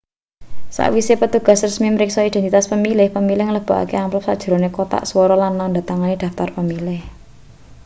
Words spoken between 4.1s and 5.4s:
sajerone kothak swara